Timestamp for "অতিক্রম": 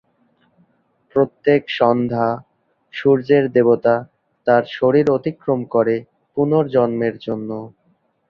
5.11-5.59